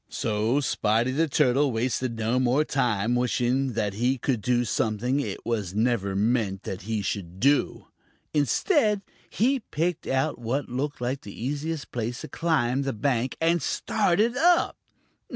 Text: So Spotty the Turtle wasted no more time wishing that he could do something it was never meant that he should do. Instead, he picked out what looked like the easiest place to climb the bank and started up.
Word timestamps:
So 0.09 0.59
Spotty 0.61 1.11
the 1.11 1.27
Turtle 1.29 1.71
wasted 1.71 2.17
no 2.17 2.39
more 2.39 2.65
time 2.65 3.13
wishing 3.13 3.73
that 3.73 3.93
he 3.93 4.17
could 4.17 4.41
do 4.41 4.65
something 4.65 5.19
it 5.19 5.45
was 5.45 5.75
never 5.75 6.15
meant 6.15 6.63
that 6.63 6.81
he 6.89 7.03
should 7.03 7.39
do. 7.39 7.85
Instead, 8.33 9.03
he 9.29 9.59
picked 9.59 10.07
out 10.07 10.39
what 10.39 10.69
looked 10.69 11.01
like 11.01 11.21
the 11.21 11.39
easiest 11.39 11.91
place 11.91 12.21
to 12.21 12.27
climb 12.29 12.81
the 12.81 12.93
bank 12.93 13.37
and 13.39 13.61
started 13.61 14.35
up. 14.35 14.75